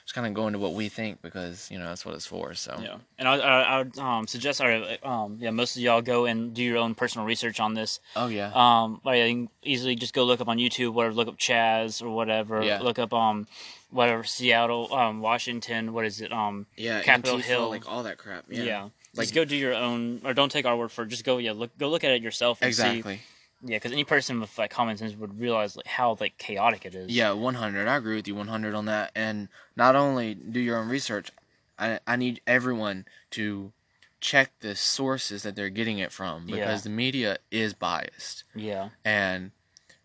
just 0.07 0.15
kind 0.15 0.27
of 0.27 0.35
go 0.35 0.47
into 0.47 0.59
what 0.61 0.73
we 0.73 0.89
think 0.89 1.21
because 1.21 1.69
you 1.71 1.79
know 1.79 1.87
that's 1.87 2.07
what 2.07 2.15
it's 2.15 2.25
for. 2.27 2.55
So 2.55 2.79
Yeah, 2.81 2.97
and 3.19 3.27
I, 3.27 3.35
I, 3.39 3.61
I 3.63 3.79
would 3.79 3.99
um, 3.99 4.27
suggest, 4.29 4.61
or, 4.61 4.97
um, 5.03 5.39
yeah, 5.41 5.51
most 5.51 5.75
of 5.77 5.83
y'all 5.83 6.01
go 6.01 6.27
and 6.27 6.55
do 6.55 6.63
your 6.63 6.79
own 6.79 6.95
personal 6.95 7.27
research 7.27 7.59
on 7.59 7.75
this. 7.75 7.99
oh 8.15 8.29
yeah, 8.29 8.53
Um, 8.55 9.01
like, 9.05 9.19
you 9.19 9.25
can 9.35 9.49
easily 9.65 9.97
just 9.97 10.15
go 10.15 10.25
look 10.25 10.41
up 10.41 10.47
on 10.49 10.59
YouTube, 10.59 10.93
whatever, 10.93 11.15
look 11.15 11.27
up 11.29 11.39
Chaz 11.39 12.01
or 12.03 12.09
whatever. 12.11 12.63
Yeah. 12.63 12.79
Look 12.81 13.01
up 13.01 13.13
um, 13.13 13.49
whatever 13.91 14.23
Seattle, 14.23 14.95
um, 14.95 15.21
Washington. 15.21 15.93
What 15.93 16.05
is 16.05 16.21
it? 16.21 16.33
Um, 16.33 16.67
yeah, 16.77 17.03
Capitol 17.03 17.39
Antifa, 17.39 17.43
Hill. 17.43 17.69
like 17.71 17.91
all 17.91 18.05
that 18.05 18.17
crap. 18.17 18.45
yeah. 18.49 18.63
Yeah, 18.63 18.89
Just 19.17 19.31
Like- 19.31 19.35
go 19.35 19.45
do 19.45 19.57
your 19.57 19.75
own, 19.75 20.21
or 20.25 20.35
don't 20.35 20.53
take 20.53 20.67
our 20.67 20.77
word 20.77 20.93
for 20.93 21.03
it. 21.03 21.09
Just 21.09 21.25
go, 21.25 21.39
yeah, 21.39 21.51
look, 21.53 21.77
go 21.79 21.89
look 21.89 22.05
at 22.05 22.13
it 22.13 22.23
yourself. 22.23 22.59
And 22.63 22.73
See, 22.73 22.81
exactly. 22.83 23.21
Yeah, 23.63 23.77
because 23.77 23.93
any 23.93 24.05
person 24.05 24.41
with 24.41 24.57
like 24.59 24.71
common 24.71 24.97
sense 24.97 25.15
would 25.17 25.41
realize 25.41 25.77
like 25.77 25.87
how 25.87 26.17
like 26.21 26.39
chaotic 26.39 26.85
it 26.87 26.95
is. 26.95 27.11
Yeah, 27.11 27.33
100. 27.33 27.89
I 27.89 27.97
agree 27.97 28.17
with 28.17 28.29
you 28.29 28.35
100 28.35 28.75
on 28.75 28.85
that. 28.87 29.13
And 29.15 29.49
not 29.77 29.97
only 29.97 30.35
do 30.35 30.61
your 30.61 30.79
own 30.79 30.89
research, 30.89 31.31
I 31.79 32.01
I 32.07 32.17
need 32.17 32.41
everyone 32.47 33.07
to 33.33 33.73
check 34.21 34.53
the 34.61 34.75
sources 34.75 35.43
that 35.43 35.57
they're 35.57 35.69
getting 35.71 35.99
it 35.99 36.11
from 36.11 36.47
because 36.47 36.57
Yeah. 36.59 36.77
the 36.79 36.91
media 36.91 37.39
is 37.51 37.75
biased. 37.75 38.45
Yeah. 38.55 38.91
And 39.05 39.53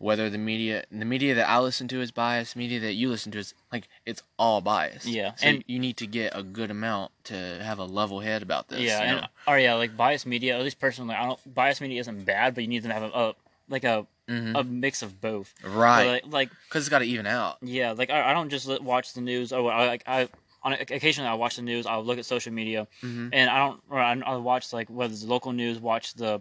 whether 0.02 0.28
the 0.28 0.38
media 0.38 0.84
the 0.90 1.04
media 1.04 1.32
that 1.34 1.48
I 1.48 1.58
listen 1.60 1.86
to 1.88 2.00
is 2.00 2.10
biased, 2.10 2.56
media 2.56 2.80
that 2.80 2.94
you 2.94 3.08
listen 3.08 3.30
to 3.32 3.38
is 3.38 3.54
like 3.72 3.88
it's 4.04 4.22
all 4.38 4.60
biased. 4.60 5.06
Yeah, 5.06 5.34
So 5.36 5.46
and- 5.46 5.64
you 5.68 5.78
need 5.78 5.96
to 5.98 6.06
get 6.06 6.36
a 6.36 6.42
good 6.42 6.70
amount 6.70 7.12
to 7.30 7.34
have 7.62 7.78
a 7.78 7.84
level 7.84 8.18
head 8.20 8.42
about 8.42 8.68
this. 8.68 8.80
yeah, 8.80 8.98
you 9.00 9.16
and 9.18 9.28
or 9.46 9.58
yeah, 9.58 9.74
like 9.74 9.96
biased 9.96 10.26
media. 10.26 10.56
At 10.58 10.62
least 10.64 10.80
personally, 10.80 11.14
I 11.14 11.24
don't. 11.26 11.54
Biased 11.54 11.80
media 11.80 12.00
isn't 12.00 12.24
bad, 12.24 12.54
but 12.54 12.64
you 12.64 12.68
need 12.68 12.82
to 12.82 12.92
have 12.92 13.04
a, 13.04 13.10
a 13.24 13.34
like 13.68 13.84
a 13.84 14.06
Mhm. 14.28 14.58
a 14.58 14.62
mix 14.64 15.02
of 15.02 15.20
both. 15.20 15.52
right. 15.64 16.22
Like, 16.24 16.26
like 16.38 16.50
Cuz 16.70 16.82
it's 16.82 16.88
got 16.88 17.00
to 17.00 17.04
even 17.04 17.26
out. 17.26 17.58
yeah, 17.62 17.92
like 17.92 18.10
I, 18.10 18.30
I 18.30 18.32
don't 18.34 18.50
just 18.50 18.66
watch 18.82 19.12
the 19.14 19.20
news. 19.20 19.52
Or 19.52 19.70
I 19.72 19.86
like 19.86 20.02
I 20.06 20.28
on 20.64 20.72
occasionally 20.74 21.28
I 21.28 21.34
watch 21.34 21.56
the 21.56 21.62
news. 21.62 21.86
I'll 21.86 22.04
look 22.04 22.18
at 22.18 22.24
social 22.24 22.52
media, 22.52 22.86
Mhm. 23.02 23.30
and 23.32 23.50
I 23.50 23.58
don't. 23.58 23.80
Or 23.90 23.98
I, 24.00 24.12
I'll 24.26 24.42
watch 24.42 24.72
like 24.72 24.88
whether 24.88 25.12
it's 25.12 25.24
local 25.24 25.52
news, 25.52 25.78
watch 25.80 26.14
the 26.14 26.40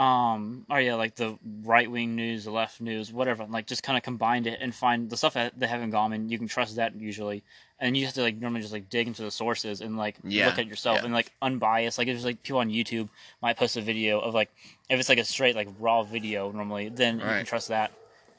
um 0.00 0.64
or 0.70 0.80
yeah 0.80 0.94
like 0.94 1.14
the 1.16 1.38
right 1.62 1.90
wing 1.90 2.16
news 2.16 2.44
the 2.44 2.50
left 2.50 2.80
news 2.80 3.12
whatever 3.12 3.44
like 3.44 3.66
just 3.66 3.82
kind 3.82 3.98
of 3.98 4.02
combined 4.02 4.46
it 4.46 4.58
and 4.62 4.74
find 4.74 5.10
the 5.10 5.16
stuff 5.16 5.34
that 5.34 5.52
they 5.60 5.66
have 5.66 5.82
in 5.82 5.92
common 5.92 6.30
you 6.30 6.38
can 6.38 6.48
trust 6.48 6.76
that 6.76 6.94
usually. 6.96 7.42
And 7.82 7.96
you 7.96 8.04
have 8.04 8.14
to 8.14 8.22
like 8.22 8.36
normally 8.36 8.60
just 8.60 8.72
like 8.72 8.88
dig 8.90 9.06
into 9.06 9.22
the 9.22 9.30
sources 9.30 9.80
and 9.80 9.96
like 9.96 10.16
Yeah, 10.22 10.46
look 10.46 10.58
at 10.58 10.66
yourself 10.66 10.98
yeah. 10.98 11.04
and 11.04 11.14
like 11.14 11.32
unbiased. 11.40 11.96
Like 11.98 12.08
if 12.08 12.14
there's 12.14 12.24
like 12.24 12.42
people 12.42 12.60
on 12.60 12.70
youtube 12.70 13.08
might 13.42 13.56
post 13.58 13.76
a 13.76 13.80
video 13.82 14.20
of 14.20 14.32
like 14.34 14.50
if 14.88 14.98
it's 14.98 15.08
like 15.08 15.18
a 15.18 15.24
straight 15.24 15.54
like 15.54 15.68
raw 15.78 16.02
video 16.02 16.50
normally 16.50 16.88
then 16.88 17.18
you 17.18 17.24
can 17.24 17.44
trust 17.44 17.68
that. 17.68 17.90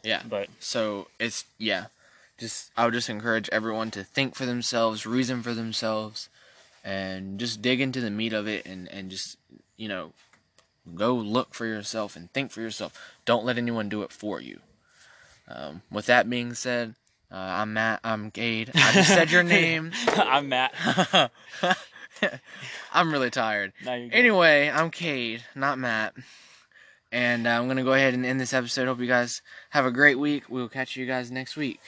Yeah. 0.03 0.22
but 0.27 0.50
So 0.60 1.08
it's 1.20 1.46
yeah, 1.60 1.86
just 2.39 2.72
I 2.75 2.86
would 2.86 2.94
just 2.96 3.10
encourage 3.10 3.50
everyone 3.51 3.91
to 3.91 4.03
think 4.03 4.34
for 4.34 4.48
themselves, 4.48 5.06
reason 5.06 5.44
for 5.44 5.53
themselves, 5.53 6.27
and 6.84 7.39
just 7.39 7.62
dig 7.62 7.82
into 7.82 8.01
the 8.01 8.10
meat 8.10 8.34
of 8.34 8.48
it, 8.48 8.65
and 8.65 8.88
and 8.89 9.12
just 9.12 9.38
you 9.77 9.88
know, 9.88 10.13
go 10.96 11.14
look 11.14 11.54
for 11.54 11.66
yourself 11.66 12.16
and 12.16 12.32
think 12.32 12.52
for 12.52 12.62
yourself. 12.62 12.94
Don't 13.26 13.46
let 13.46 13.58
anyone 13.58 13.90
do 13.90 14.02
it 14.04 14.12
for 14.12 14.42
you. 14.42 14.60
Um, 15.48 15.82
with 15.92 16.06
that 16.06 16.30
being 16.30 16.54
said, 16.54 16.96
uh, 17.32 17.36
I'm 17.36 17.74
Matt. 17.74 18.00
I'm 18.04 18.32
Cade. 18.32 18.72
I 18.76 18.92
just 18.94 19.10
said 19.10 19.32
your 19.32 19.44
name. 19.58 19.92
i'm 20.08 20.50
matt 20.50 20.74
I'm 22.94 23.12
really 23.12 23.30
tired. 23.30 23.74
No. 23.84 23.92
Anyway, 23.92 24.70
I'm 24.70 24.92
Cade, 24.92 25.44
not 25.56 25.80
Matt. 25.80 26.14
And 27.12 27.48
uh, 27.48 27.52
I'm 27.52 27.66
going 27.66 27.78
to 27.78 27.84
go 27.84 27.94
ahead 27.94 28.14
and 28.14 28.26
end 28.26 28.40
this 28.40 28.54
episode. 28.54 28.88
Hope 28.88 29.00
you 29.00 29.08
guys 29.08 29.42
have 29.72 29.86
a 29.86 29.92
great 29.92 30.20
week. 30.20 30.44
We'll 30.48 30.70
catch 30.70 30.96
you 30.96 31.06
guys 31.06 31.32
next 31.32 31.58
week. 31.58 31.80